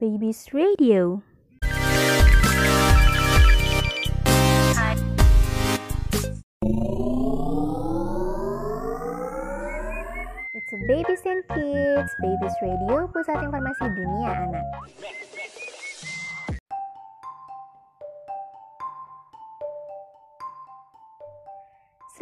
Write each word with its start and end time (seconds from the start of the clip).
Babies 0.00 0.54
Radio. 0.54 1.26
It's 10.54 10.70
Babies 10.86 11.22
and 11.26 11.42
Kids, 11.50 12.10
Babies 12.22 12.56
Radio, 12.62 13.10
pusat 13.10 13.42
informasi 13.42 13.90
dunia 13.90 14.30
anak. 14.38 14.66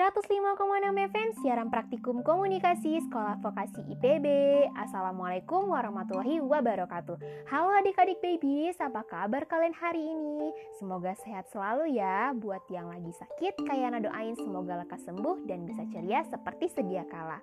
105,6 0.07 1.03
FM 1.11 1.29
siaran 1.43 1.67
praktikum 1.67 2.23
komunikasi 2.23 3.03
Sekolah 3.11 3.43
Vokasi 3.43 3.83
IPB. 3.91 4.27
Assalamualaikum 4.79 5.67
warahmatullahi 5.67 6.39
wabarakatuh. 6.47 7.19
Halo 7.51 7.75
adik-adik 7.75 8.23
babies, 8.23 8.79
apa 8.79 9.03
kabar 9.03 9.51
kalian 9.51 9.75
hari 9.75 10.07
ini? 10.07 10.55
Semoga 10.79 11.11
sehat 11.27 11.51
selalu 11.51 11.99
ya. 11.99 12.31
Buat 12.39 12.71
yang 12.71 12.87
lagi 12.87 13.11
sakit, 13.19 13.67
kayak 13.67 13.99
doain 13.99 14.39
semoga 14.39 14.79
lekas 14.79 15.03
sembuh 15.03 15.43
dan 15.43 15.67
bisa 15.67 15.83
ceria 15.91 16.23
seperti 16.23 16.71
sedia 16.71 17.03
kala. 17.11 17.43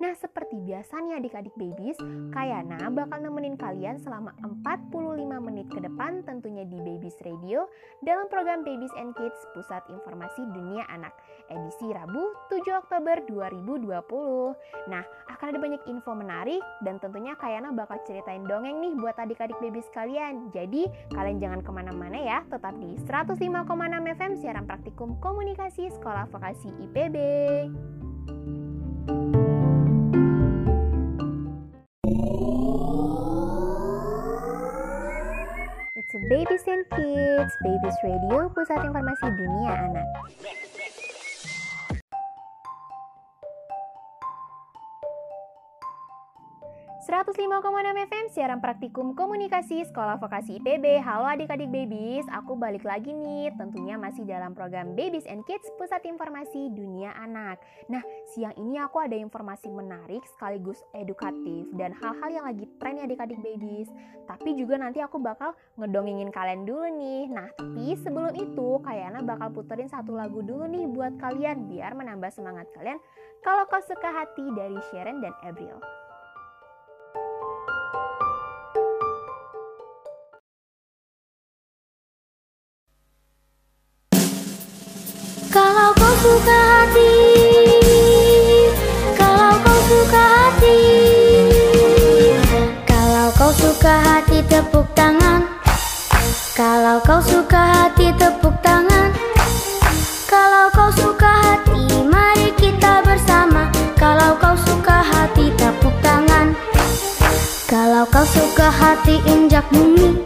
Nah, 0.00 0.16
seperti 0.16 0.56
biasa 0.64 0.96
nih 1.04 1.20
adik-adik 1.20 1.52
babies, 1.60 2.00
Kayana 2.32 2.88
bakal 2.88 3.20
nemenin 3.20 3.60
kalian 3.60 4.00
selama 4.00 4.32
45 4.40 4.96
menit 5.44 5.68
ke 5.68 5.76
depan 5.76 6.24
tentunya 6.24 6.64
di 6.64 6.80
Babies 6.80 7.20
Radio 7.20 7.68
dalam 8.00 8.24
program 8.32 8.64
Babies 8.64 8.96
and 8.96 9.12
Kids 9.12 9.36
Pusat 9.52 9.92
Informasi 9.92 10.40
Dunia 10.56 10.88
Anak 10.88 11.12
edisi 11.52 11.92
Rabu 11.92 12.32
7 12.48 12.80
Oktober 12.80 13.20
2020. 13.28 14.88
Nah, 14.88 15.04
akan 15.36 15.46
ada 15.52 15.60
banyak 15.60 15.82
info 15.84 16.16
menarik 16.16 16.64
dan 16.80 16.96
tentunya 16.96 17.36
Kayana 17.36 17.68
bakal 17.68 18.00
ceritain 18.08 18.48
dongeng 18.48 18.80
nih 18.80 18.96
buat 18.96 19.20
adik-adik 19.20 19.60
babies 19.60 19.92
kalian. 19.92 20.48
Jadi, 20.56 20.88
kalian 21.12 21.44
jangan 21.44 21.60
ke 21.60 21.68
mana-mana 21.68 22.16
ya, 22.16 22.40
tetap 22.48 22.72
di 22.80 22.96
105,6 23.04 23.36
FM 24.16 24.32
siaran 24.40 24.64
praktikum 24.64 25.20
komunikasi 25.20 25.92
Sekolah 25.92 26.24
Vokasi 26.32 26.72
IPB. 26.88 27.16
Babies 36.30 36.62
and 36.70 36.86
Kids, 36.94 37.58
Babies 37.58 37.98
Radio, 38.06 38.46
pusat 38.54 38.86
informasi 38.86 39.34
dunia 39.34 39.74
anak. 39.82 40.06
105,6 47.00 47.32
FM 48.12 48.26
siaran 48.28 48.60
praktikum 48.60 49.16
komunikasi 49.16 49.88
Sekolah 49.88 50.20
Vokasi 50.20 50.60
IPB. 50.60 51.00
Halo 51.00 51.32
adik-adik 51.32 51.72
babies, 51.72 52.28
aku 52.28 52.60
balik 52.60 52.84
lagi 52.84 53.16
nih. 53.16 53.48
Tentunya 53.56 53.96
masih 53.96 54.28
dalam 54.28 54.52
program 54.52 54.92
Babies 54.92 55.24
and 55.24 55.40
Kids 55.48 55.64
Pusat 55.80 56.04
Informasi 56.04 56.68
Dunia 56.76 57.16
Anak. 57.16 57.56
Nah, 57.88 58.04
siang 58.28 58.52
ini 58.60 58.76
aku 58.76 59.00
ada 59.00 59.16
informasi 59.16 59.72
menarik 59.72 60.20
sekaligus 60.36 60.84
edukatif 60.92 61.72
dan 61.80 61.96
hal-hal 61.96 62.28
yang 62.36 62.44
lagi 62.44 62.68
tren 62.76 63.00
ya 63.00 63.08
adik-adik 63.08 63.40
babies. 63.40 63.88
Tapi 64.28 64.60
juga 64.60 64.76
nanti 64.76 65.00
aku 65.00 65.16
bakal 65.16 65.56
ngedongengin 65.80 66.28
kalian 66.28 66.68
dulu 66.68 66.84
nih. 66.84 67.32
Nah, 67.32 67.48
tapi 67.56 67.96
sebelum 67.96 68.36
itu 68.36 68.76
Kayana 68.84 69.24
bakal 69.24 69.48
puterin 69.56 69.88
satu 69.88 70.20
lagu 70.20 70.44
dulu 70.44 70.68
nih 70.68 70.84
buat 70.84 71.16
kalian 71.16 71.64
biar 71.64 71.96
menambah 71.96 72.28
semangat 72.28 72.68
kalian 72.76 73.00
kalau 73.40 73.64
kau 73.72 73.80
suka 73.80 74.12
hati 74.12 74.44
dari 74.52 74.76
Sharon 74.92 75.24
dan 75.24 75.32
Abril. 75.48 75.80
Tepuk 94.50 94.86
tangan. 94.92 95.46
Kalau 96.56 96.98
kau 97.06 97.20
suka 97.22 97.60
hati 97.60 98.12
tepuk 98.18 98.54
tangan. 98.60 99.10
Kalau 100.28 100.66
kau 100.74 100.90
suka 100.92 101.30
hati 101.30 101.86
mari 102.04 102.50
kita 102.58 103.00
bersama. 103.06 103.70
Kalau 103.96 104.36
kau 104.36 104.56
suka 104.58 105.00
hati 105.00 105.48
tepuk 105.54 105.94
tangan. 106.04 106.52
Kalau 107.70 108.02
kau 108.10 108.26
suka 108.26 108.66
hati 108.66 109.22
injak 109.30 109.62
bumi 109.70 110.18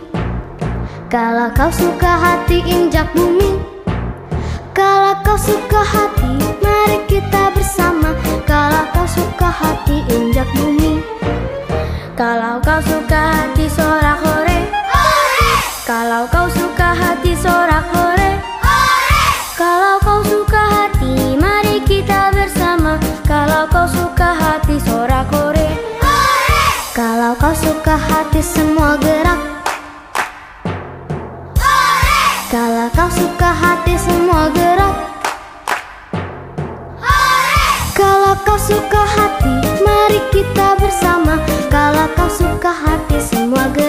Kalau 1.12 1.52
kau 1.52 1.68
suka 1.68 2.16
hati 2.16 2.64
injak 2.64 3.04
bumi 3.12 3.73
kalau 4.74 5.14
kau 5.22 5.38
suka 5.38 5.80
hati, 5.86 6.34
mari 6.58 6.98
kita 7.06 7.54
bersama. 7.54 8.10
Kalau 8.42 8.82
kau 8.90 9.06
suka 9.06 9.46
hati, 9.46 10.02
injak 10.10 10.50
bumi. 10.58 10.98
Kalau 12.18 12.58
kau 12.58 12.82
suka 12.82 13.22
hati, 13.30 13.70
sorak 13.70 14.18
hore. 14.18 14.58
Kalau 15.86 16.26
kau 16.26 16.50
suka 16.50 16.90
hati, 16.90 17.38
sorak 17.38 17.86
hore. 17.94 18.42
Kalau 19.54 20.02
kau 20.02 20.20
suka 20.26 20.62
hati, 20.66 21.38
mari 21.38 21.78
kita 21.86 22.34
bersama. 22.34 22.98
Kalau 23.22 23.70
kau 23.70 23.86
suka 23.86 24.34
hati, 24.34 24.82
sorak 24.82 25.30
hore. 25.30 25.70
Kalau 26.98 27.38
kau 27.38 27.54
suka 27.54 27.94
hati, 27.94 28.42
semua 28.42 28.98
gerak 28.98 29.53
kau 33.04 33.12
suka 33.12 33.52
hati 33.52 34.00
semua 34.00 34.48
gerak. 34.56 34.96
Kalau 37.92 38.32
kau 38.48 38.56
suka 38.56 39.02
hati 39.04 39.60
mari 39.84 40.24
kita 40.32 40.72
bersama. 40.80 41.36
Kalau 41.68 42.08
kau 42.16 42.32
suka 42.32 42.72
hati 42.72 43.20
semua 43.20 43.68
gerak 43.76 43.83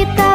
mari 0.00 0.16
kita 0.16 0.29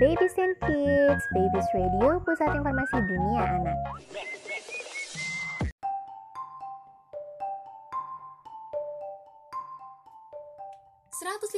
Babies 0.00 0.32
and 0.40 0.56
Kids, 0.64 1.28
Babies 1.28 1.68
Radio, 1.76 2.24
pusat 2.24 2.56
informasi 2.56 3.04
dunia 3.04 3.44
anak. 3.60 3.76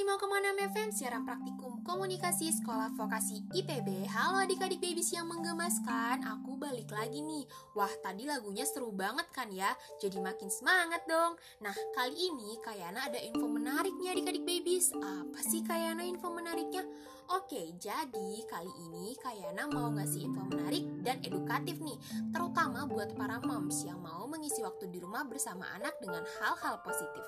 105,6 0.03 0.75
FM 0.75 0.91
siaran 0.91 1.23
praktikum 1.23 1.79
komunikasi 1.87 2.51
sekolah 2.51 2.91
vokasi 2.99 3.47
IPB 3.55 4.11
Halo 4.11 4.43
adik-adik 4.43 4.83
babies 4.83 5.15
yang 5.15 5.31
menggemaskan 5.31 6.27
Aku 6.27 6.59
balik 6.59 6.91
lagi 6.91 7.23
nih. 7.23 7.47
Wah 7.79 7.95
tadi 8.03 8.27
lagunya 8.27 8.67
seru 8.67 8.91
banget 8.91 9.31
kan 9.31 9.47
ya? 9.55 9.71
Jadi 10.03 10.19
makin 10.19 10.51
semangat 10.51 11.07
dong. 11.07 11.39
Nah 11.63 11.71
kali 11.95 12.19
ini 12.19 12.59
Kayana 12.67 13.07
ada 13.07 13.23
info 13.23 13.47
menarik 13.47 13.95
nih 13.95 14.19
adik-adik 14.19 14.43
babies. 14.43 14.91
Apa 14.91 15.39
sih 15.39 15.63
Kayana 15.63 16.03
info 16.03 16.35
menariknya? 16.35 16.83
Oke 17.31 17.71
jadi 17.79 18.31
kali 18.51 18.75
ini 18.91 19.15
Kayana 19.23 19.71
mau 19.71 19.87
ngasih 19.95 20.27
info 20.27 20.43
menarik 20.51 20.83
dan 21.07 21.23
edukatif 21.23 21.79
nih 21.79 21.95
Terutama 22.35 22.91
buat 22.91 23.15
para 23.15 23.39
moms 23.39 23.87
yang 23.87 24.03
mau 24.03 24.27
mengisi 24.27 24.67
waktu 24.67 24.91
di 24.91 24.99
rumah 24.99 25.23
bersama 25.31 25.63
anak 25.79 25.95
dengan 26.03 26.27
hal-hal 26.43 26.83
positif 26.83 27.23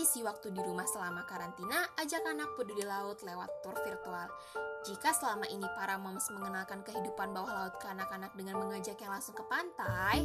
Isi 0.00 0.24
waktu 0.24 0.56
di 0.56 0.60
rumah 0.64 0.88
selama 0.88 1.28
karantina, 1.28 1.84
ajak 2.00 2.24
anak 2.24 2.56
peduli 2.56 2.80
laut 2.80 3.20
lewat 3.20 3.50
tur 3.60 3.76
virtual. 3.84 4.24
Jika 4.88 5.12
selama 5.12 5.44
ini 5.52 5.68
para 5.76 6.00
moms 6.00 6.32
mengenalkan 6.32 6.80
kehidupan 6.80 7.36
bawah 7.36 7.52
laut 7.52 7.76
ke 7.76 7.92
anak-anak 7.92 8.32
dengan 8.32 8.56
mengajak 8.56 8.96
yang 8.96 9.12
langsung 9.12 9.36
ke 9.36 9.44
pantai, 9.44 10.24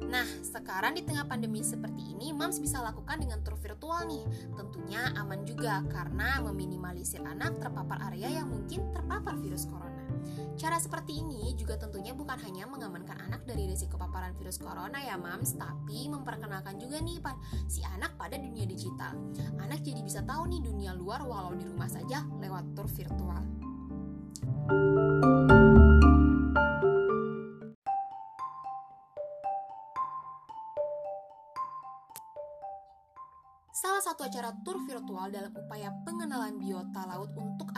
Nah, 0.00 0.24
sekarang 0.40 0.96
di 0.96 1.04
tengah 1.04 1.28
pandemi 1.28 1.60
seperti 1.60 2.16
ini, 2.16 2.32
moms 2.32 2.56
bisa 2.56 2.80
lakukan 2.80 3.20
dengan 3.20 3.44
tur 3.44 3.60
virtual 3.60 4.08
nih. 4.08 4.24
Tentunya 4.56 5.12
aman 5.12 5.44
juga 5.44 5.84
karena 5.92 6.40
meminimalisir 6.40 7.20
anak 7.20 7.60
terpapar 7.60 8.00
area 8.08 8.40
yang 8.40 8.48
mungkin 8.48 8.88
terpapar 8.96 9.36
virus 9.36 9.68
corona. 9.68 9.89
Cara 10.60 10.76
seperti 10.76 11.24
ini 11.24 11.56
juga 11.56 11.80
tentunya 11.80 12.12
bukan 12.12 12.36
hanya 12.44 12.68
mengamankan 12.68 13.16
anak 13.30 13.48
dari 13.48 13.64
risiko 13.64 13.96
paparan 13.96 14.36
virus 14.36 14.60
corona 14.60 15.00
ya 15.00 15.16
mams, 15.16 15.56
tapi 15.56 16.06
memperkenalkan 16.12 16.76
juga 16.76 17.00
nih 17.00 17.16
si 17.66 17.80
anak 17.82 18.14
pada 18.20 18.36
dunia 18.36 18.68
digital. 18.68 19.16
Anak 19.56 19.80
jadi 19.80 20.04
bisa 20.04 20.20
tahu 20.20 20.52
nih 20.52 20.60
dunia 20.60 20.92
luar 20.92 21.24
walau 21.24 21.56
di 21.56 21.64
rumah 21.64 21.88
saja 21.88 22.26
lewat 22.38 22.76
tur 22.76 22.86
virtual. 22.90 23.42
Salah 33.80 34.04
satu 34.04 34.28
acara 34.28 34.52
tur 34.60 34.76
virtual 34.84 35.32
dalam 35.32 35.56
upaya 35.56 35.88
pengenalan 36.04 36.60
biota 36.60 37.00
laut 37.08 37.32
untuk 37.32 37.69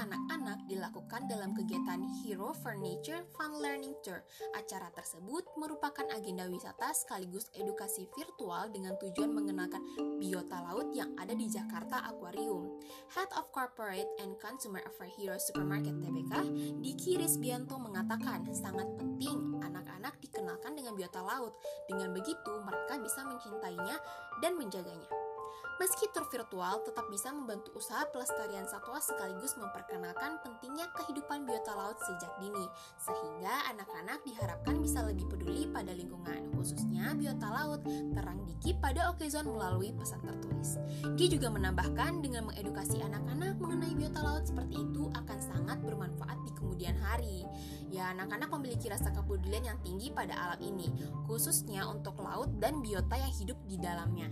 dilakukan 0.72 1.28
dalam 1.28 1.52
kegiatan 1.52 2.00
Hero 2.24 2.56
for 2.64 2.72
Nature 2.72 3.20
Fun 3.36 3.60
Learning 3.60 3.92
Tour. 4.00 4.24
Acara 4.56 4.88
tersebut 4.96 5.44
merupakan 5.60 6.08
agenda 6.08 6.48
wisata 6.48 6.96
sekaligus 6.96 7.52
edukasi 7.52 8.08
virtual 8.16 8.72
dengan 8.72 8.96
tujuan 8.96 9.36
mengenalkan 9.36 9.84
biota 10.16 10.64
laut 10.64 10.88
yang 10.96 11.12
ada 11.20 11.36
di 11.36 11.44
Jakarta 11.52 12.08
Aquarium. 12.08 12.80
Head 13.12 13.28
of 13.36 13.52
Corporate 13.52 14.08
and 14.24 14.40
Consumer 14.40 14.80
Affairs 14.88 15.12
Hero 15.20 15.36
Supermarket 15.36 15.92
TBK, 16.00 16.32
Diki 16.80 17.20
Rizbianto 17.20 17.76
mengatakan 17.76 18.48
sangat 18.56 18.88
penting 18.96 19.60
anak-anak 19.60 20.16
dikenalkan 20.24 20.72
dengan 20.72 20.96
biota 20.96 21.20
laut. 21.20 21.52
Dengan 21.84 22.16
begitu, 22.16 22.52
mereka 22.64 22.96
bisa 22.96 23.20
mencintainya 23.28 24.00
dan 24.40 24.56
menjaganya. 24.56 25.31
Meski 25.80 26.06
tur 26.14 26.28
virtual 26.30 26.84
tetap 26.86 27.10
bisa 27.10 27.34
membantu 27.34 27.74
usaha 27.74 28.06
pelestarian 28.14 28.68
satwa 28.70 29.02
sekaligus 29.02 29.58
memperkenalkan 29.58 30.38
pentingnya 30.46 30.86
kehidupan 30.94 31.42
biota 31.42 31.74
laut 31.74 31.98
sejak 32.06 32.30
dini, 32.38 32.66
sehingga 33.02 33.66
anak-anak 33.74 34.22
diharapkan 34.22 34.78
bisa 34.78 35.02
lebih 35.02 35.26
peduli 35.26 35.66
pada 35.72 35.90
lingkungan, 35.90 36.54
khususnya 36.54 37.16
biota 37.18 37.48
laut, 37.50 37.82
terang 38.14 38.42
Diki 38.62 38.78
pada 38.78 39.10
Okezon 39.10 39.50
melalui 39.50 39.90
pesan 39.90 40.22
tertulis. 40.22 40.78
Dia 41.18 41.26
juga 41.26 41.50
menambahkan 41.50 42.22
dengan 42.22 42.46
mengedukasi 42.46 43.02
anak-anak 43.02 43.58
mengenai 43.58 43.90
biota 43.98 44.22
laut 44.22 44.46
seperti 44.46 44.78
itu 44.78 45.10
akan 45.18 45.38
sangat 45.42 45.82
bermanfaat 45.82 46.38
di 46.46 46.54
kemudian 46.54 46.94
hari. 46.94 47.42
Ya, 47.90 48.14
anak-anak 48.14 48.54
memiliki 48.54 48.86
rasa 48.86 49.10
kepedulian 49.10 49.66
yang 49.66 49.78
tinggi 49.82 50.14
pada 50.14 50.38
alam 50.38 50.62
ini, 50.62 50.94
khususnya 51.26 51.90
untuk 51.90 52.22
laut 52.22 52.54
dan 52.62 52.78
biota 52.78 53.18
yang 53.18 53.34
hidup 53.34 53.58
di 53.66 53.82
dalamnya. 53.82 54.30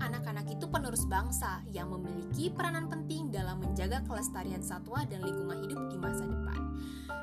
Anak-anak 0.00 0.46
itu 0.50 0.64
penerus 0.68 1.04
bangsa 1.06 1.60
yang 1.70 1.92
memiliki 1.92 2.48
peranan 2.52 2.88
penting 2.88 3.28
dalam 3.28 3.60
menjaga 3.60 4.00
kelestarian 4.06 4.62
satwa 4.62 5.04
dan 5.06 5.24
lingkungan 5.24 5.64
hidup 5.64 5.80
di 5.90 5.96
masa 6.00 6.24
depan. 6.24 6.60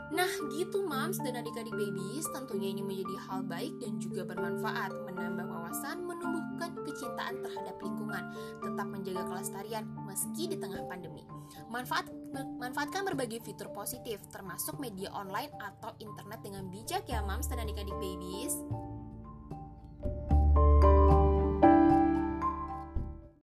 Nah, 0.07 0.31
gitu 0.55 0.87
moms 0.87 1.19
dan 1.19 1.35
adik-adik 1.35 1.75
babies, 1.75 2.23
tentunya 2.31 2.71
ini 2.71 2.79
menjadi 2.79 3.15
hal 3.27 3.43
baik 3.43 3.75
dan 3.83 3.99
juga 3.99 4.23
bermanfaat, 4.23 4.95
menambah 5.03 5.45
wawasan, 5.51 6.07
menumbuhkan 6.07 6.79
kecintaan 6.87 7.43
terhadap 7.43 7.75
lingkungan, 7.83 8.23
tetap 8.63 8.87
menjaga 8.87 9.27
kelestarian 9.27 9.83
meski 10.07 10.47
di 10.47 10.55
tengah 10.55 10.79
pandemi. 10.87 11.27
Manfaat 11.67 12.07
manfaatkan 12.55 13.03
berbagai 13.03 13.43
fitur 13.43 13.67
positif, 13.75 14.23
termasuk 14.31 14.79
media 14.79 15.11
online 15.11 15.51
atau 15.59 15.91
internet 15.99 16.39
dengan 16.39 16.71
bijak 16.71 17.03
ya 17.11 17.19
moms 17.27 17.51
dan 17.51 17.59
adik-adik 17.59 17.95
babies. 17.99 18.63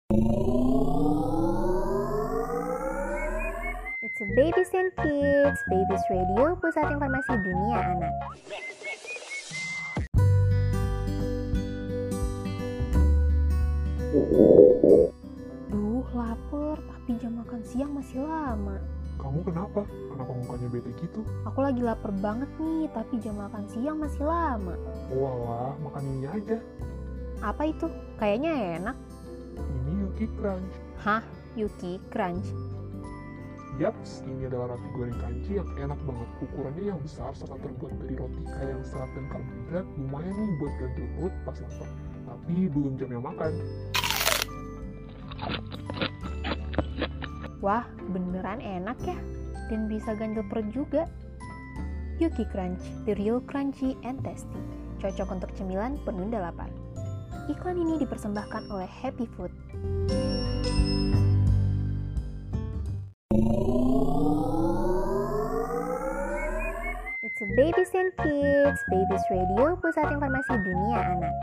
It's 0.09 0.17
a 4.25 4.27
Babies 4.33 4.73
and 4.73 4.89
Kids, 4.97 5.61
Babies 5.69 6.01
Radio, 6.09 6.57
pusat 6.57 6.97
informasi 6.97 7.37
dunia 7.45 7.77
anak. 7.93 8.15
Duh, 15.69 16.09
lapar, 16.17 16.81
tapi 16.81 17.11
jam 17.21 17.37
makan 17.37 17.61
siang 17.69 17.93
masih 17.93 18.25
lama. 18.25 18.81
Kamu 19.21 19.45
kenapa? 19.45 19.85
Kenapa 19.85 20.33
mukanya 20.33 20.73
bete 20.73 20.89
gitu? 21.05 21.21
Aku 21.45 21.61
lagi 21.61 21.85
lapar 21.85 22.17
banget 22.17 22.49
nih, 22.57 22.89
tapi 22.97 23.21
jam 23.21 23.37
makan 23.37 23.69
siang 23.69 24.01
masih 24.01 24.25
lama. 24.25 24.73
Walah, 25.13 25.77
makan 25.85 26.03
ini 26.17 26.25
aja. 26.33 26.57
Apa 27.45 27.69
itu? 27.69 27.93
Kayaknya 28.17 28.81
enak. 28.81 28.97
Yuki 30.19 30.35
Crunch. 30.35 30.75
Hah? 30.99 31.23
Yuki 31.55 32.03
Crunch? 32.11 32.51
Yaps, 33.79 34.27
ini 34.27 34.51
adalah 34.51 34.75
roti 34.75 34.91
goreng 34.91 35.15
kanji 35.15 35.63
yang 35.63 35.71
enak 35.79 35.95
banget. 36.03 36.27
Ukurannya 36.43 36.85
yang 36.91 36.99
besar 36.99 37.31
serta 37.39 37.55
terbuat 37.55 37.95
dari 38.03 38.19
roti 38.19 38.43
kaya 38.43 38.75
yang 38.75 38.83
serat 38.83 39.07
dan 39.15 39.31
karbohidrat 39.31 39.87
lumayan 39.95 40.35
nih 40.35 40.51
buat 40.59 40.73
ganti 40.83 41.03
perut 41.15 41.35
pas 41.47 41.59
lapar. 41.63 41.91
Tapi 42.27 42.67
belum 42.67 42.93
jamnya 42.99 43.21
makan. 43.23 43.53
Wah, 47.63 47.87
beneran 48.11 48.59
enak 48.59 48.99
ya. 49.07 49.15
Dan 49.71 49.87
bisa 49.87 50.19
ganjel 50.19 50.43
perut 50.51 50.67
juga. 50.75 51.07
Yuki 52.19 52.43
Crunch, 52.51 52.83
the 53.07 53.15
real 53.15 53.39
crunchy 53.39 53.95
and 54.03 54.19
tasty. 54.27 54.59
Cocok 54.99 55.31
untuk 55.31 55.55
cemilan 55.55 55.95
penunda 56.03 56.43
lapar. 56.43 56.75
Iklan 57.49 57.81
ini 57.81 57.97
dipersembahkan 58.05 58.69
oleh 58.69 58.85
Happy 58.85 59.25
Food. 59.33 59.49
It's 67.25 67.41
Babies 67.57 67.93
and 67.97 68.13
Kids, 68.21 68.81
Babies 68.93 69.25
Radio, 69.33 69.81
pusat 69.81 70.13
informasi 70.13 70.61
dunia 70.61 71.01
anak. 71.01 71.35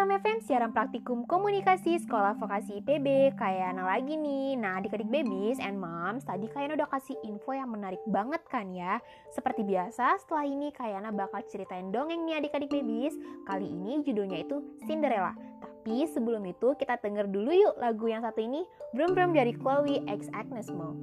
Enam 0.00 0.16
FM 0.26 0.42
siaran 0.42 0.74
praktikum 0.74 1.22
komunikasi 1.22 2.02
sekolah 2.02 2.34
vokasi 2.34 2.82
IPB 2.82 3.38
kayak 3.38 3.78
anak 3.78 3.86
lagi 3.86 4.18
nih. 4.18 4.58
Nah 4.58 4.82
adik-adik 4.82 5.06
babies 5.06 5.62
and 5.62 5.78
moms 5.78 6.26
tadi 6.26 6.50
kayaknya 6.50 6.82
udah 6.82 6.88
kasih 6.90 7.14
info 7.22 7.54
yang 7.54 7.70
menarik 7.70 8.02
banget 8.10 8.42
kan 8.50 8.74
ya? 8.74 8.98
Seperti 9.30 9.62
biasa 9.62 10.18
setelah 10.18 10.50
ini 10.50 10.74
kayaknya 10.74 11.14
bakal 11.14 11.46
ceritain 11.46 11.94
dongeng 11.94 12.26
nih 12.26 12.42
adik-adik 12.42 12.74
babies. 12.74 13.14
Kali 13.46 13.70
ini 13.70 14.02
judulnya 14.02 14.42
itu 14.42 14.66
Cinderella. 14.82 15.30
Tapi 15.62 16.10
sebelum 16.10 16.42
itu 16.50 16.74
kita 16.74 16.98
denger 16.98 17.30
dulu 17.30 17.54
yuk 17.54 17.78
lagu 17.78 18.10
yang 18.10 18.26
satu 18.26 18.42
ini 18.42 18.66
Brum 18.96 19.14
Brum 19.14 19.30
dari 19.30 19.54
Chloe 19.54 20.02
X 20.10 20.26
Agnes 20.34 20.72
Mo 20.74 20.96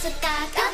suka 0.00 0.32
kamu 0.56 0.56
dan 0.56 0.64
aku 0.64 0.69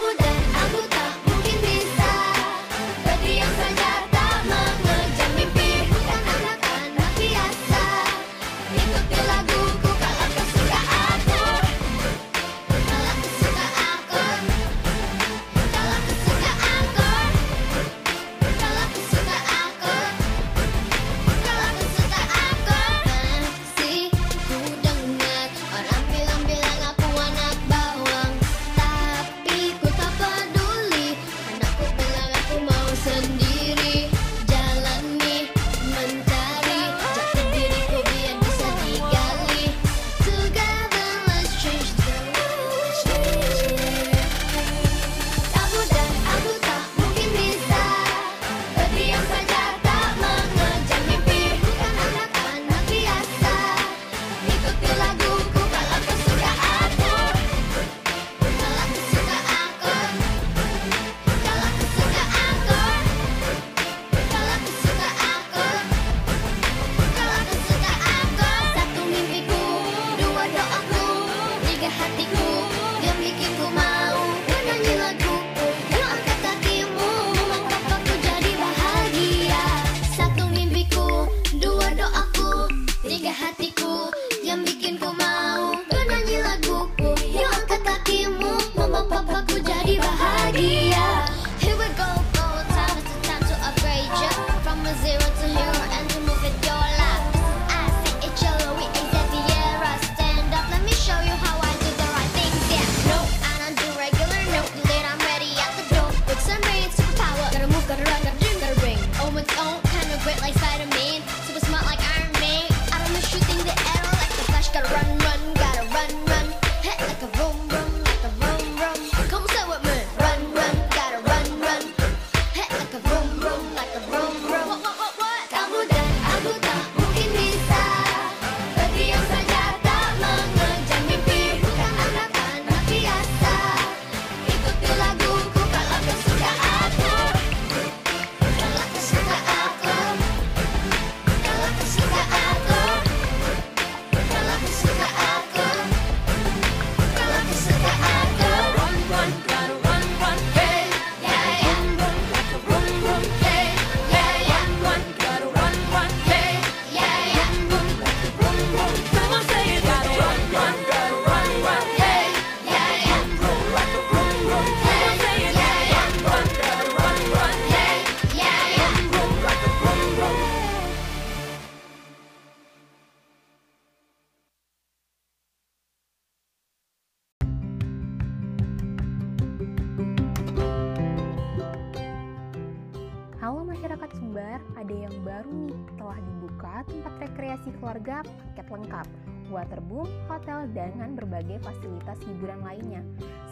paket 188.67 188.83
lengkap. 188.83 189.07
Waterboom, 189.47 190.11
hotel, 190.27 190.67
dengan 190.75 191.15
berbagai 191.15 191.63
fasilitas 191.63 192.19
hiburan 192.27 192.67
lainnya. 192.67 192.99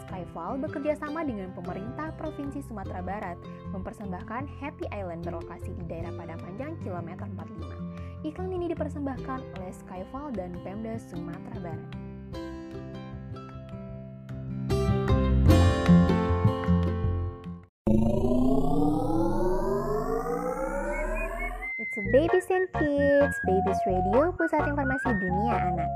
Skyfall 0.03 0.59
bekerja 0.59 0.99
sama 0.99 1.23
dengan 1.23 1.55
pemerintah 1.55 2.11
Provinsi 2.19 2.59
Sumatera 2.67 2.99
Barat 2.99 3.39
mempersembahkan 3.71 4.43
Happy 4.59 4.91
Island 4.91 5.23
berlokasi 5.23 5.71
di 5.71 5.83
daerah 5.87 6.11
Padang 6.19 6.37
Panjang 6.43 6.77
kilometer 6.83 7.25
45 7.25 8.27
Iklan 8.27 8.51
ini 8.53 8.69
dipersembahkan 8.69 9.39
oleh 9.57 9.71
Skyfall 9.73 10.29
dan 10.35 10.53
Pemda 10.61 10.99
Sumatera 10.99 11.57
Barat 11.57 12.04
Babies 22.15 22.47
and 22.47 22.71
Kids, 22.71 23.35
Babies 23.43 23.81
Radio, 23.83 24.31
pusat 24.39 24.63
informasi 24.71 25.09
dunia 25.19 25.55
anak. 25.67 25.91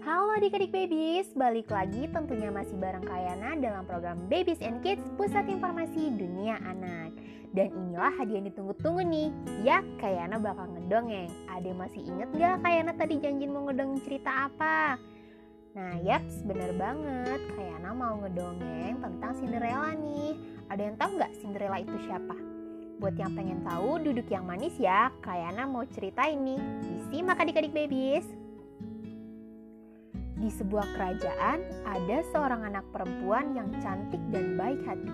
Halo 0.00 0.32
adik-adik 0.32 0.72
babies, 0.72 1.28
balik 1.36 1.68
lagi 1.68 2.08
tentunya 2.08 2.48
masih 2.48 2.72
bareng 2.80 3.04
Kayana 3.04 3.60
dalam 3.60 3.84
program 3.84 4.16
Babies 4.32 4.64
and 4.64 4.80
Kids, 4.80 5.04
pusat 5.20 5.44
informasi 5.52 6.16
dunia 6.16 6.56
anak. 6.64 7.12
Dan 7.52 7.76
inilah 7.76 8.16
hadiah 8.16 8.40
yang 8.40 8.48
ditunggu-tunggu 8.48 9.04
nih, 9.04 9.28
ya 9.60 9.84
Kayana 10.00 10.40
bakal 10.40 10.72
ngedongeng. 10.72 11.28
Ada 11.52 11.68
masih 11.76 12.00
inget 12.00 12.32
gak 12.32 12.64
Kayana 12.64 12.96
tadi 12.96 13.20
janjiin 13.20 13.52
mau 13.52 13.68
ngedongeng 13.68 14.00
cerita 14.08 14.48
apa? 14.48 14.96
Nah, 15.70 15.94
yaps, 16.02 16.42
bener 16.42 16.74
banget. 16.74 17.40
Kayana 17.54 17.94
mau 17.94 18.18
ngedongeng 18.18 18.98
tentang 18.98 19.32
Cinderella 19.38 19.94
nih. 19.94 20.34
Ada 20.66 20.82
yang 20.82 20.96
tahu 20.98 21.10
nggak 21.14 21.32
Cinderella 21.38 21.78
itu 21.78 21.94
siapa? 22.10 22.34
Buat 22.98 23.14
yang 23.16 23.32
pengen 23.38 23.62
tahu, 23.62 24.02
duduk 24.02 24.26
yang 24.28 24.44
manis 24.44 24.74
ya. 24.76 25.14
Kayana 25.22 25.70
mau 25.70 25.86
cerita 25.86 26.26
ini. 26.26 26.58
Disimak 26.82 27.38
adik-adik 27.38 27.70
babies. 27.70 28.26
Di 30.40 30.50
sebuah 30.52 30.84
kerajaan, 30.96 31.58
ada 31.88 32.18
seorang 32.28 32.64
anak 32.68 32.84
perempuan 32.92 33.56
yang 33.56 33.72
cantik 33.80 34.20
dan 34.32 34.56
baik 34.60 34.84
hati. 34.84 35.12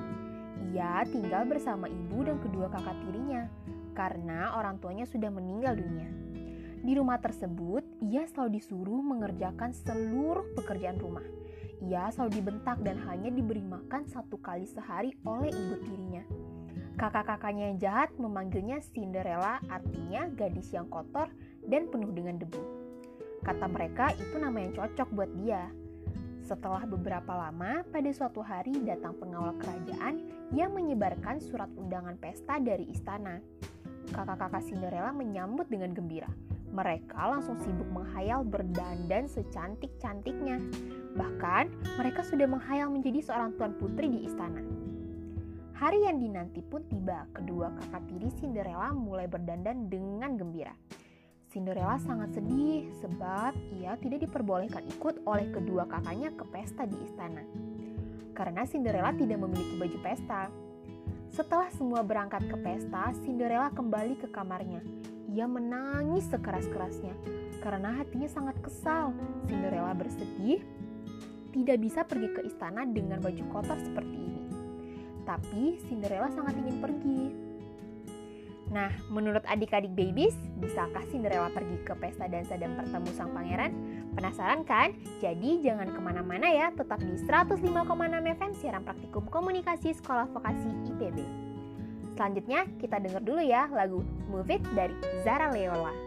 Ia 0.74 1.06
tinggal 1.06 1.46
bersama 1.46 1.86
ibu 1.86 2.26
dan 2.26 2.42
kedua 2.42 2.66
kakak 2.70 2.94
tirinya, 3.06 3.46
karena 3.94 4.54
orang 4.58 4.82
tuanya 4.82 5.06
sudah 5.06 5.30
meninggal 5.30 5.78
dunia. 5.78 6.10
Di 6.82 6.92
rumah 6.98 7.22
tersebut, 7.22 7.85
ia 8.04 8.28
selalu 8.28 8.60
disuruh 8.60 9.00
mengerjakan 9.00 9.72
seluruh 9.72 10.44
pekerjaan 10.56 11.00
rumah. 11.00 11.24
Ia 11.84 12.08
selalu 12.08 12.40
dibentak 12.40 12.80
dan 12.80 12.96
hanya 13.04 13.28
diberi 13.28 13.60
makan 13.60 14.08
satu 14.08 14.40
kali 14.40 14.64
sehari 14.64 15.12
oleh 15.28 15.52
ibu 15.52 15.74
tirinya. 15.84 16.24
Kakak-kakaknya 16.96 17.68
yang 17.68 17.76
jahat 17.76 18.10
memanggilnya 18.16 18.80
Cinderella, 18.80 19.60
artinya 19.68 20.32
gadis 20.32 20.72
yang 20.72 20.88
kotor 20.88 21.28
dan 21.68 21.92
penuh 21.92 22.08
dengan 22.08 22.40
debu. 22.40 22.62
Kata 23.44 23.68
mereka 23.68 24.16
itu 24.16 24.40
nama 24.40 24.56
yang 24.56 24.72
cocok 24.72 25.08
buat 25.12 25.28
dia. 25.36 25.68
Setelah 26.40 26.88
beberapa 26.88 27.36
lama, 27.36 27.84
pada 27.92 28.10
suatu 28.16 28.40
hari 28.40 28.72
datang 28.86 29.12
pengawal 29.20 29.52
kerajaan 29.60 30.24
yang 30.56 30.72
menyebarkan 30.72 31.36
surat 31.42 31.68
undangan 31.76 32.16
pesta 32.16 32.56
dari 32.62 32.88
istana. 32.88 33.44
Kakak-kakak 34.14 34.64
Cinderella 34.64 35.12
menyambut 35.12 35.68
dengan 35.68 35.92
gembira. 35.92 36.30
Mereka 36.76 37.16
langsung 37.16 37.56
sibuk 37.64 37.88
menghayal 37.88 38.44
berdandan 38.44 39.24
secantik-cantiknya. 39.32 40.60
Bahkan, 41.16 41.72
mereka 41.96 42.20
sudah 42.20 42.44
menghayal 42.44 42.92
menjadi 42.92 43.24
seorang 43.24 43.56
tuan 43.56 43.72
putri 43.80 44.12
di 44.12 44.28
istana. 44.28 44.60
Hari 45.76 46.04
yang 46.04 46.20
dinanti 46.20 46.60
pun 46.60 46.84
tiba. 46.88 47.24
Kedua 47.32 47.72
kakak 47.72 48.04
tiri 48.12 48.28
Cinderella 48.36 48.92
mulai 48.92 49.24
berdandan 49.24 49.88
dengan 49.88 50.36
gembira. 50.36 50.76
Cinderella 51.48 51.96
sangat 51.96 52.36
sedih 52.36 52.92
sebab 53.00 53.56
ia 53.80 53.96
tidak 53.96 54.28
diperbolehkan 54.28 54.84
ikut 54.92 55.24
oleh 55.24 55.48
kedua 55.48 55.88
kakaknya 55.88 56.28
ke 56.36 56.44
pesta 56.52 56.84
di 56.84 56.96
istana. 57.08 57.40
Karena 58.36 58.68
Cinderella 58.68 59.16
tidak 59.16 59.40
memiliki 59.40 59.80
baju 59.80 59.98
pesta. 60.04 60.52
Setelah 61.32 61.72
semua 61.72 62.04
berangkat 62.04 62.44
ke 62.44 62.56
pesta, 62.60 63.16
Cinderella 63.24 63.72
kembali 63.72 64.20
ke 64.20 64.28
kamarnya. 64.28 64.84
Ia 65.26 65.46
menangis 65.50 66.30
sekeras-kerasnya 66.30 67.14
karena 67.58 67.98
hatinya 67.98 68.30
sangat 68.30 68.56
kesal. 68.62 69.10
Cinderella 69.50 69.90
bersedih 69.90 70.62
tidak 71.50 71.78
bisa 71.82 72.06
pergi 72.06 72.28
ke 72.30 72.40
istana 72.46 72.86
dengan 72.86 73.18
baju 73.18 73.44
kotor 73.50 73.78
seperti 73.80 74.16
ini. 74.16 74.42
Tapi 75.26 75.82
Cinderella 75.90 76.30
sangat 76.30 76.54
ingin 76.62 76.78
pergi. 76.78 77.22
Nah, 78.66 78.90
menurut 79.10 79.46
adik-adik 79.46 79.94
babies, 79.94 80.34
bisakah 80.58 81.06
Cinderella 81.10 81.50
pergi 81.54 81.78
ke 81.86 81.94
pesta 81.98 82.26
dansa 82.26 82.58
dan 82.58 82.74
bertemu 82.74 83.10
sang 83.14 83.30
pangeran? 83.30 83.70
Penasaran 84.18 84.66
kan? 84.66 84.90
Jadi 85.22 85.62
jangan 85.62 85.90
ke 85.90 86.00
mana-mana 86.02 86.50
ya, 86.50 86.74
tetap 86.74 86.98
di 86.98 87.14
105,6 87.14 87.62
FM 88.26 88.52
siaran 88.58 88.82
praktikum 88.82 89.26
komunikasi 89.30 89.94
sekolah 89.94 90.26
vokasi 90.34 90.70
IPB. 90.92 91.45
Selanjutnya 92.16 92.64
kita 92.80 92.96
dengar 92.96 93.20
dulu 93.20 93.44
ya 93.44 93.68
lagu 93.68 94.00
Move 94.32 94.56
It 94.56 94.64
dari 94.72 94.96
Zara 95.20 95.52
Leola. 95.52 96.05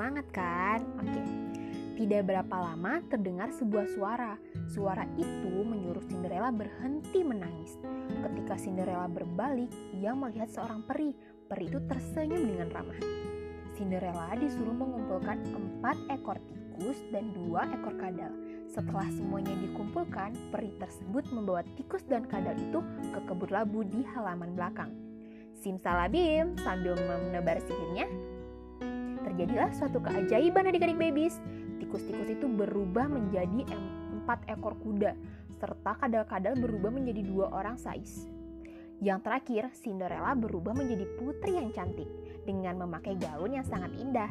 semangat 0.00 0.32
kan? 0.32 0.80
Oke. 0.96 1.12
Okay. 1.12 1.26
Tidak 2.00 2.24
berapa 2.24 2.56
lama 2.56 3.04
terdengar 3.12 3.52
sebuah 3.52 3.84
suara. 3.92 4.32
Suara 4.64 5.04
itu 5.20 5.60
menyuruh 5.60 6.00
Cinderella 6.08 6.48
berhenti 6.48 7.20
menangis. 7.20 7.76
Ketika 8.08 8.56
Cinderella 8.56 9.12
berbalik, 9.12 9.68
ia 9.92 10.16
melihat 10.16 10.48
seorang 10.48 10.80
peri. 10.88 11.12
Peri 11.44 11.68
itu 11.68 11.84
tersenyum 11.84 12.48
dengan 12.48 12.72
ramah. 12.72 12.96
Cinderella 13.76 14.32
disuruh 14.40 14.72
mengumpulkan 14.72 15.36
empat 15.52 16.00
ekor 16.08 16.40
tikus 16.48 16.96
dan 17.12 17.36
dua 17.36 17.68
ekor 17.68 17.92
kadal. 18.00 18.32
Setelah 18.72 19.04
semuanya 19.12 19.52
dikumpulkan, 19.60 20.32
peri 20.48 20.72
tersebut 20.80 21.28
membawa 21.28 21.60
tikus 21.76 22.08
dan 22.08 22.24
kadal 22.24 22.56
itu 22.56 22.80
ke 23.12 23.20
kebun 23.28 23.52
labu 23.52 23.84
di 23.84 24.00
halaman 24.16 24.56
belakang. 24.56 24.96
Simsalabim 25.60 26.56
sambil 26.64 26.96
menebar 26.96 27.60
sihirnya, 27.60 28.08
terjadilah 29.24 29.70
suatu 29.76 30.00
keajaiban 30.02 30.68
adik-adik 30.68 30.98
babies. 30.98 31.38
Tikus-tikus 31.80 32.28
itu 32.28 32.46
berubah 32.46 33.08
menjadi 33.08 33.66
em- 33.70 33.90
empat 34.20 34.44
ekor 34.52 34.76
kuda, 34.78 35.16
serta 35.58 35.96
kadal-kadal 35.96 36.54
berubah 36.60 36.92
menjadi 36.92 37.24
dua 37.24 37.50
orang 37.50 37.80
sais. 37.80 38.28
Yang 39.00 39.20
terakhir, 39.24 39.62
Cinderella 39.80 40.36
berubah 40.36 40.76
menjadi 40.76 41.08
putri 41.16 41.56
yang 41.56 41.72
cantik 41.72 42.08
dengan 42.44 42.84
memakai 42.84 43.16
gaun 43.16 43.56
yang 43.56 43.64
sangat 43.64 43.96
indah. 43.96 44.28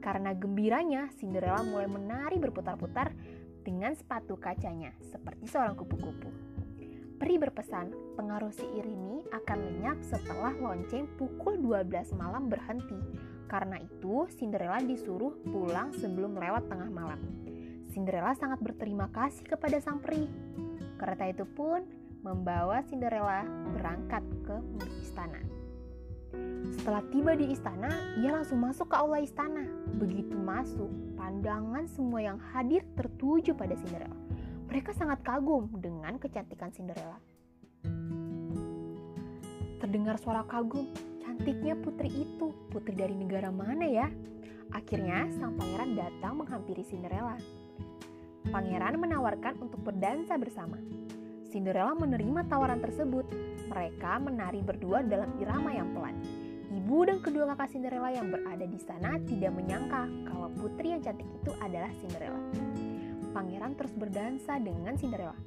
Karena 0.00 0.32
gembiranya, 0.32 1.12
Cinderella 1.20 1.60
mulai 1.60 1.84
menari 1.84 2.40
berputar-putar 2.40 3.12
dengan 3.60 3.92
sepatu 3.92 4.40
kacanya 4.40 4.94
seperti 5.04 5.50
seorang 5.50 5.76
kupu-kupu. 5.76 6.30
Peri 7.16 7.36
berpesan, 7.40 8.16
pengaruh 8.16 8.52
sihir 8.52 8.84
ini 8.84 9.24
akan 9.32 9.58
lenyap 9.68 9.98
setelah 10.04 10.52
lonceng 10.52 11.08
pukul 11.16 11.56
12 11.60 12.12
malam 12.12 12.52
berhenti. 12.52 13.00
Karena 13.46 13.78
itu, 13.78 14.26
Cinderella 14.34 14.82
disuruh 14.82 15.38
pulang 15.46 15.94
sebelum 15.94 16.34
lewat 16.34 16.66
tengah 16.66 16.90
malam. 16.90 17.22
Cinderella 17.94 18.34
sangat 18.36 18.60
berterima 18.60 19.08
kasih 19.08 19.46
kepada 19.46 19.78
sang 19.80 20.02
peri. 20.02 20.26
Kereta 20.98 21.24
itu 21.30 21.46
pun 21.46 21.86
membawa 22.26 22.82
Cinderella 22.84 23.46
berangkat 23.72 24.20
ke 24.42 24.56
istana. 25.00 25.40
Setelah 26.74 27.02
tiba 27.08 27.32
di 27.38 27.54
istana, 27.54 27.88
ia 28.20 28.34
langsung 28.34 28.60
masuk 28.60 28.90
ke 28.90 28.96
aula 28.98 29.22
istana. 29.22 29.64
Begitu 29.96 30.34
masuk, 30.34 30.90
pandangan 31.16 31.86
semua 31.86 32.20
yang 32.20 32.38
hadir 32.52 32.82
tertuju 32.98 33.54
pada 33.54 33.78
Cinderella. 33.78 34.18
Mereka 34.66 34.90
sangat 34.92 35.22
kagum 35.22 35.70
dengan 35.78 36.18
kecantikan 36.18 36.74
Cinderella. 36.74 37.16
Terdengar 39.78 40.18
suara 40.18 40.42
kagum, 40.44 40.90
cantiknya 41.26 41.74
putri 41.74 42.06
itu. 42.06 42.54
Putri 42.70 42.94
dari 42.94 43.18
negara 43.18 43.50
mana 43.50 43.82
ya? 43.82 44.06
Akhirnya, 44.70 45.26
sang 45.34 45.58
pangeran 45.58 45.98
datang 45.98 46.38
menghampiri 46.38 46.86
Cinderella. 46.86 47.34
Pangeran 48.46 48.94
menawarkan 49.02 49.58
untuk 49.58 49.82
berdansa 49.82 50.38
bersama. 50.38 50.78
Cinderella 51.50 51.98
menerima 51.98 52.46
tawaran 52.46 52.78
tersebut. 52.78 53.26
Mereka 53.66 54.22
menari 54.22 54.62
berdua 54.62 55.02
dalam 55.02 55.34
irama 55.42 55.74
yang 55.74 55.90
pelan. 55.90 56.14
Ibu 56.70 57.10
dan 57.10 57.18
kedua 57.18 57.50
kakak 57.54 57.74
Cinderella 57.74 58.10
yang 58.14 58.30
berada 58.30 58.66
di 58.66 58.78
sana 58.78 59.18
tidak 59.26 59.54
menyangka 59.54 60.06
kalau 60.30 60.50
putri 60.54 60.94
yang 60.94 61.02
cantik 61.02 61.26
itu 61.26 61.50
adalah 61.58 61.90
Cinderella. 61.98 62.42
Pangeran 63.34 63.74
terus 63.74 63.94
berdansa 63.94 64.58
dengan 64.62 64.94
Cinderella. 64.94 65.38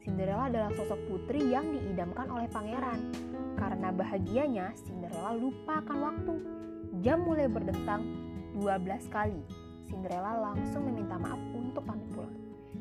Cinderella 0.00 0.48
adalah 0.48 0.70
sosok 0.72 1.00
putri 1.08 1.52
yang 1.52 1.68
diidamkan 1.72 2.32
oleh 2.32 2.48
pangeran. 2.48 3.00
Karena 3.78 3.94
bahagianya, 3.94 4.66
Cinderella 4.74 5.38
lupa 5.38 5.78
akan 5.78 5.96
waktu. 6.02 6.34
Jam 6.98 7.22
mulai 7.22 7.46
berdentang 7.46 8.02
12 8.58 9.06
kali. 9.06 9.38
Cinderella 9.86 10.50
langsung 10.50 10.82
meminta 10.90 11.14
maaf 11.14 11.38
untuk 11.54 11.86
pamit 11.86 12.10
pulang. 12.10 12.34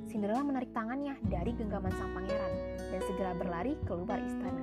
Cinderella 0.10 0.42
menarik 0.42 0.74
tangannya 0.74 1.14
dari 1.30 1.54
genggaman 1.54 1.94
sang 1.94 2.18
pangeran 2.18 2.54
dan 2.90 3.02
segera 3.06 3.38
berlari 3.38 3.78
keluar 3.86 4.18
istana. 4.26 4.58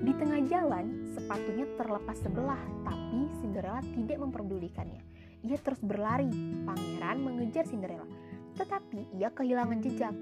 Di 0.00 0.12
tengah 0.16 0.40
jalan, 0.48 1.12
sepatunya 1.12 1.68
terlepas 1.76 2.16
sebelah, 2.16 2.62
tapi 2.80 3.28
Cinderella 3.44 3.84
tidak 3.84 4.16
memperdulikannya. 4.16 5.04
Ia 5.44 5.60
terus 5.60 5.84
berlari. 5.84 6.32
Pangeran 6.64 7.20
mengejar 7.20 7.68
Cinderella, 7.68 8.08
tetapi 8.56 9.12
ia 9.12 9.28
kehilangan 9.28 9.76
jejak. 9.84 10.16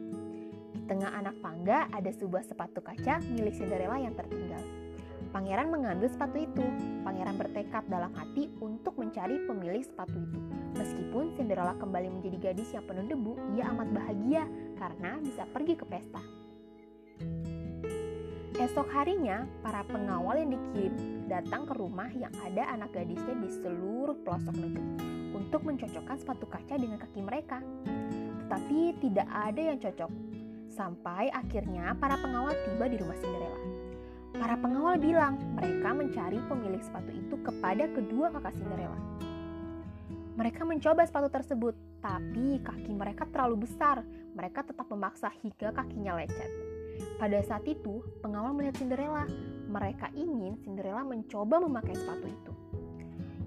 Tengah 0.84 1.16
anak 1.16 1.40
tangga 1.40 1.88
ada 1.88 2.10
sebuah 2.12 2.44
sepatu 2.44 2.84
kaca 2.84 3.16
milik 3.32 3.56
Cinderella 3.56 3.96
yang 3.96 4.12
tertinggal. 4.12 4.60
Pangeran 5.32 5.72
mengambil 5.72 6.12
sepatu 6.12 6.36
itu. 6.38 6.62
Pangeran 7.02 7.40
bertekad 7.40 7.88
dalam 7.88 8.12
hati 8.12 8.52
untuk 8.60 8.94
mencari 9.00 9.48
pemilik 9.48 9.80
sepatu 9.80 10.12
itu. 10.12 10.40
Meskipun 10.76 11.34
Cinderella 11.34 11.72
kembali 11.80 12.20
menjadi 12.20 12.52
gadis 12.52 12.70
yang 12.76 12.84
penuh 12.84 13.08
debu, 13.08 13.32
ia 13.56 13.66
amat 13.72 13.88
bahagia 13.96 14.44
karena 14.76 15.16
bisa 15.24 15.48
pergi 15.48 15.74
ke 15.74 15.84
pesta. 15.88 16.22
Esok 18.54 18.86
harinya, 18.94 19.48
para 19.66 19.82
pengawal 19.88 20.38
yang 20.38 20.54
dikirim 20.54 20.94
datang 21.26 21.66
ke 21.66 21.74
rumah 21.74 22.06
yang 22.14 22.30
ada 22.44 22.70
anak 22.70 22.94
gadisnya 22.94 23.34
di 23.40 23.50
seluruh 23.50 24.14
pelosok 24.22 24.54
negeri 24.54 24.86
untuk 25.34 25.66
mencocokkan 25.66 26.16
sepatu 26.20 26.46
kaca 26.46 26.74
dengan 26.78 27.00
kaki 27.02 27.20
mereka. 27.24 27.58
Tetapi 28.46 29.02
tidak 29.02 29.26
ada 29.32 29.58
yang 29.58 29.82
cocok. 29.82 30.33
Sampai 30.74 31.30
akhirnya 31.30 31.94
para 32.02 32.18
pengawal 32.18 32.50
tiba 32.66 32.90
di 32.90 32.98
rumah 32.98 33.14
Cinderella. 33.22 33.62
Para 34.34 34.58
pengawal 34.58 34.98
bilang 34.98 35.38
mereka 35.54 35.94
mencari 35.94 36.42
pemilik 36.50 36.82
sepatu 36.82 37.14
itu 37.14 37.38
kepada 37.46 37.86
kedua 37.86 38.34
kakak 38.34 38.58
Cinderella. 38.58 38.98
Mereka 40.34 40.66
mencoba 40.66 41.06
sepatu 41.06 41.30
tersebut, 41.30 41.78
tapi 42.02 42.58
kaki 42.58 42.90
mereka 42.90 43.22
terlalu 43.30 43.70
besar. 43.70 44.02
Mereka 44.34 44.66
tetap 44.66 44.90
memaksa 44.90 45.30
hingga 45.46 45.70
kakinya 45.70 46.18
lecet. 46.18 46.50
Pada 47.22 47.38
saat 47.46 47.62
itu, 47.70 48.02
pengawal 48.18 48.50
melihat 48.50 48.74
Cinderella. 48.82 49.30
Mereka 49.70 50.10
ingin 50.18 50.58
Cinderella 50.58 51.06
mencoba 51.06 51.62
memakai 51.62 51.94
sepatu 51.94 52.26
itu. 52.26 52.52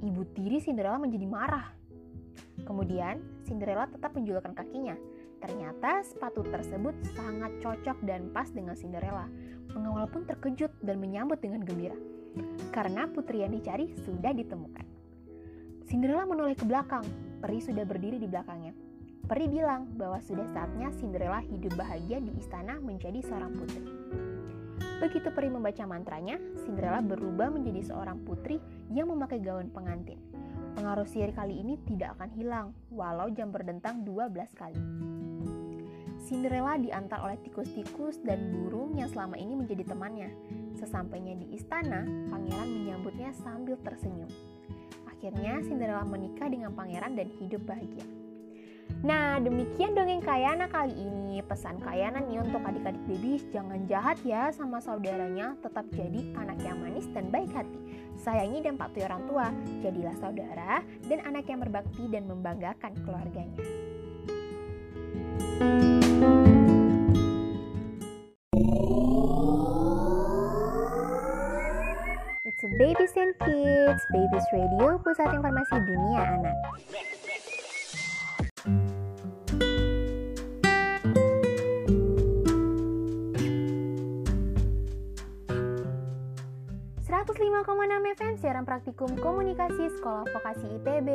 Ibu 0.07 0.23
tiri 0.31 0.63
Cinderella 0.63 0.95
menjadi 0.95 1.27
marah. 1.27 1.75
Kemudian, 2.63 3.19
Cinderella 3.43 3.91
tetap 3.91 4.15
menjulurkan 4.15 4.55
kakinya. 4.55 4.95
Ternyata 5.38 6.02
sepatu 6.02 6.41
tersebut 6.45 6.97
sangat 7.13 7.54
cocok 7.62 7.97
dan 8.06 8.34
pas 8.34 8.50
dengan 8.50 8.73
Cinderella. 8.73 9.30
Pengawal 9.69 10.10
pun 10.10 10.26
terkejut 10.26 10.73
dan 10.82 10.97
menyambut 10.97 11.38
dengan 11.38 11.62
gembira. 11.62 11.97
Karena 12.73 13.06
putri 13.10 13.45
yang 13.45 13.54
dicari 13.54 13.93
sudah 14.06 14.34
ditemukan. 14.34 14.86
Cinderella 15.88 16.28
menoleh 16.28 16.58
ke 16.58 16.65
belakang. 16.67 17.06
Peri 17.39 17.63
sudah 17.63 17.86
berdiri 17.88 18.19
di 18.19 18.28
belakangnya. 18.28 18.73
Peri 19.28 19.45
bilang 19.52 19.91
bahwa 20.00 20.23
sudah 20.23 20.47
saatnya 20.56 20.91
Cinderella 20.95 21.43
hidup 21.43 21.76
bahagia 21.76 22.23
di 22.23 22.32
istana 22.39 22.80
menjadi 22.80 23.19
seorang 23.23 23.52
putri. 23.56 23.84
Begitu 24.97 25.30
Peri 25.30 25.52
membaca 25.54 25.84
mantranya, 25.86 26.41
Cinderella 26.63 27.06
berubah 27.06 27.54
menjadi 27.54 27.93
seorang 27.93 28.23
putri 28.26 28.58
yang 28.89 29.13
memakai 29.13 29.38
gaun 29.38 29.69
pengantin. 29.69 30.17
Pengaruh 30.73 31.06
sihir 31.06 31.34
kali 31.38 31.58
ini 31.58 31.78
tidak 31.86 32.17
akan 32.17 32.30
hilang, 32.34 32.67
walau 32.89 33.30
jam 33.30 33.54
berdentang 33.54 34.02
12 34.02 34.58
kali. 34.58 34.78
Cinderella 36.27 36.75
diantar 36.75 37.23
oleh 37.23 37.39
tikus-tikus 37.39 38.19
dan 38.19 38.51
burung 38.51 38.99
yang 38.99 39.07
selama 39.07 39.39
ini 39.39 39.55
menjadi 39.55 39.87
temannya. 39.87 40.27
Sesampainya 40.75 41.39
di 41.39 41.55
istana, 41.55 42.03
pangeran 42.27 42.67
menyambutnya 42.67 43.31
sambil 43.31 43.79
tersenyum. 43.79 44.27
Akhirnya 45.07 45.63
Cinderella 45.63 46.03
menikah 46.03 46.51
dengan 46.51 46.75
pangeran 46.75 47.15
dan 47.15 47.31
hidup 47.39 47.63
bahagia. 47.63 48.03
Nah, 49.07 49.39
demikian 49.39 49.95
dongeng 49.95 50.19
Kayana 50.19 50.67
kali 50.67 50.99
ini. 50.99 51.39
Pesan 51.47 51.79
Kayana 51.79 52.19
nih 52.19 52.43
untuk 52.43 52.59
adik-adik 52.59 53.03
babies, 53.07 53.47
jangan 53.55 53.87
jahat 53.87 54.19
ya 54.27 54.51
sama 54.51 54.83
saudaranya, 54.83 55.55
tetap 55.63 55.87
jadi 55.95 56.35
anak 56.35 56.59
yang 56.59 56.81
manis 56.83 57.07
dan 57.15 57.31
baik 57.31 57.55
hati. 57.55 57.79
Sayangi 58.19 58.67
dan 58.67 58.75
patuhi 58.75 59.07
orang 59.07 59.23
tua, 59.31 59.47
jadilah 59.79 60.15
saudara 60.19 60.83
dan 61.07 61.23
anak 61.23 61.47
yang 61.47 61.63
berbakti 61.63 62.03
dan 62.11 62.27
membanggakan 62.27 62.91
keluarganya. 63.05 63.63
It's 65.59 65.63
a 65.93 65.96
Babies 72.77 73.09
and 73.17 73.33
Kids, 73.41 74.05
Babies 74.13 74.45
Radio, 74.53 75.01
pusat 75.01 75.33
informasi 75.33 75.81
dunia 75.81 76.21
anak. 76.29 76.57
FM 88.17 88.34
siaran 88.41 88.65
praktikum 88.65 89.13
komunikasi 89.21 89.93
sekolah 90.02 90.26
vokasi 90.26 90.65
IPB. 90.82 91.10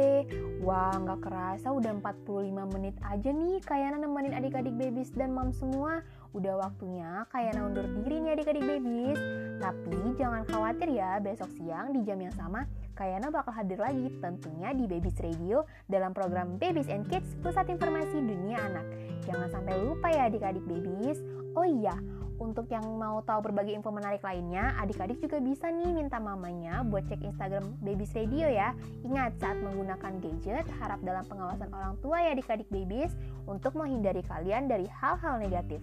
Wah, 0.63 0.95
nggak 0.95 1.19
kerasa 1.19 1.75
udah 1.75 1.99
45 1.99 2.79
menit 2.79 2.95
aja 3.03 3.35
nih 3.35 3.59
Kayana 3.59 3.99
nemenin 3.99 4.31
adik-adik 4.39 4.71
babies 4.79 5.11
dan 5.19 5.35
mom 5.35 5.51
semua. 5.51 6.07
Udah 6.31 6.63
waktunya 6.63 7.27
Kayana 7.27 7.67
undur 7.67 7.91
diri 7.91 8.23
nih 8.23 8.39
adik-adik 8.39 8.63
babies. 8.63 9.19
Tapi 9.59 10.15
jangan 10.15 10.47
khawatir 10.47 10.95
ya, 10.95 11.19
besok 11.19 11.51
siang 11.59 11.91
di 11.91 12.07
jam 12.07 12.23
yang 12.23 12.31
sama 12.39 12.71
Kayana 12.95 13.35
bakal 13.35 13.51
hadir 13.59 13.83
lagi 13.83 14.13
tentunya 14.23 14.71
di 14.77 14.85
Babies 14.87 15.19
Radio 15.19 15.67
dalam 15.91 16.15
program 16.15 16.55
Babies 16.61 16.87
and 16.93 17.09
Kids 17.11 17.35
Pusat 17.43 17.75
Informasi 17.75 18.21
Dunia 18.21 18.63
Anak. 18.63 18.87
Jangan 19.27 19.49
sampai 19.49 19.75
lupa 19.81 20.07
ya 20.13 20.31
adik-adik 20.31 20.63
babies. 20.69 21.19
Oh 21.57 21.65
iya, 21.65 21.97
Untuk 22.43 22.67
yang 22.75 22.83
mau 22.99 23.23
tahu 23.23 23.39
berbagai 23.39 23.71
info 23.71 23.95
menarik 23.95 24.19
lainnya, 24.27 24.75
adik-adik 24.83 25.23
juga 25.23 25.39
bisa 25.39 25.71
nih 25.71 25.95
minta 25.95 26.19
mamanya 26.19 26.83
buat 26.83 27.07
cek 27.07 27.23
Instagram 27.23 27.79
Babies 27.79 28.11
Radio 28.19 28.51
ya. 28.51 28.75
Ingat, 29.07 29.39
saat 29.39 29.63
menggunakan 29.63 30.19
gadget, 30.19 30.67
harap 30.83 30.99
dalam 31.07 31.23
pengawasan 31.31 31.71
orang 31.71 31.95
tua 32.03 32.19
ya 32.19 32.35
adik-adik 32.35 32.67
babies 32.67 33.15
untuk 33.47 33.79
menghindari 33.79 34.27
kalian 34.27 34.67
dari 34.67 34.91
hal-hal 34.91 35.39
negatif. 35.39 35.79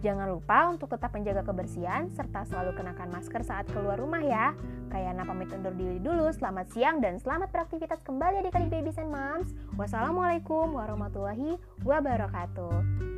Jangan 0.00 0.30
lupa 0.30 0.70
untuk 0.70 0.88
tetap 0.88 1.12
menjaga 1.12 1.42
kebersihan 1.44 2.08
serta 2.14 2.46
selalu 2.48 2.72
kenakan 2.72 3.10
masker 3.10 3.42
saat 3.42 3.66
keluar 3.68 3.98
rumah 3.98 4.22
ya. 4.22 4.54
Kayana 4.94 5.26
pamit 5.26 5.50
undur 5.50 5.74
diri 5.74 5.98
dulu, 5.98 6.30
selamat 6.30 6.70
siang 6.70 7.02
dan 7.02 7.18
selamat 7.18 7.50
beraktivitas 7.50 7.98
kembali 8.06 8.46
adik-adik 8.46 8.70
babies 8.70 8.96
and 8.96 9.10
moms. 9.10 9.52
Wassalamualaikum 9.74 10.70
warahmatullahi 10.70 11.58
wabarakatuh. 11.82 13.09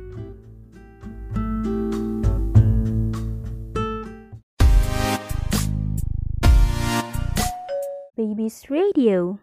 Babies 8.23 8.69
Radio 8.69 9.37